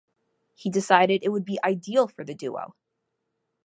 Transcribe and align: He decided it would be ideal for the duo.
He 0.55 0.71
decided 0.71 1.21
it 1.23 1.29
would 1.29 1.45
be 1.45 1.59
ideal 1.63 2.07
for 2.07 2.23
the 2.25 2.33
duo. 2.33 2.73